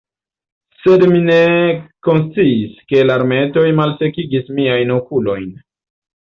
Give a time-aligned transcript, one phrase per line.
[0.85, 1.35] Sed mi ne
[2.07, 5.47] konsciis, ke larmetoj malsekigis miajn okulojn.